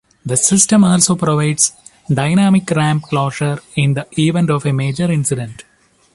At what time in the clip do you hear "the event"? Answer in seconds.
3.93-4.49